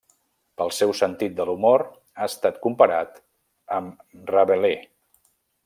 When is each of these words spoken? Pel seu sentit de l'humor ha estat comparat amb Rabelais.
Pel 0.59 0.71
seu 0.77 0.93
sentit 0.99 1.35
de 1.39 1.45
l'humor 1.49 1.83
ha 1.89 2.29
estat 2.31 2.57
comparat 2.65 3.21
amb 3.81 4.33
Rabelais. 4.35 4.89